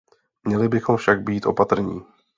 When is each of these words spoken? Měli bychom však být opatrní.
Měli 0.43 0.67
bychom 0.69 0.97
však 0.97 1.21
být 1.23 1.45
opatrní. 1.45 2.01